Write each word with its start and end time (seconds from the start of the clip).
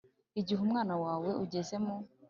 igihe 0.39 0.59
umwana 0.63 0.95
wawe 1.03 1.29
ugeze 1.43 1.75
mu 1.85 1.95